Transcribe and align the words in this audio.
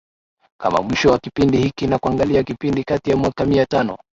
kama 0.57 0.81
mwisho 0.81 1.09
wa 1.11 1.19
kipindi 1.19 1.57
hiki 1.57 1.87
na 1.87 1.99
kuangalia 1.99 2.43
kipindi 2.43 2.83
kati 2.83 3.09
ya 3.09 3.17
mwaka 3.17 3.45
mia 3.45 3.65
tano 3.65 3.97